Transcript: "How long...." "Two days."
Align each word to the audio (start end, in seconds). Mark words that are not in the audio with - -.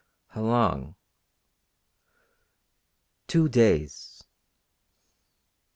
"How 0.29 0.41
long...." 0.41 0.95
"Two 3.27 3.47
days." 3.47 4.23